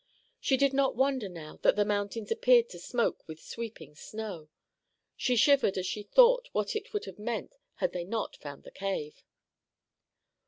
She 0.39 0.57
did 0.57 0.73
not 0.73 0.95
wonder 0.95 1.29
now 1.29 1.59
that 1.61 1.75
the 1.75 1.85
mountains 1.85 2.31
appeared 2.31 2.69
to 2.69 2.79
smoke 2.79 3.27
with 3.27 3.39
sweeping 3.39 3.93
snow. 3.93 4.49
She 5.15 5.35
shivered 5.35 5.77
as 5.77 5.85
she 5.85 6.01
thought 6.01 6.49
what 6.53 6.75
it 6.75 6.91
would 6.91 7.05
have 7.05 7.19
meant 7.19 7.53
had 7.75 7.91
they 7.93 8.03
not 8.03 8.35
found 8.37 8.63
the 8.63 8.71
cave. 8.71 9.23